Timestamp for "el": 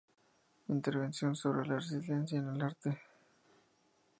2.47-2.61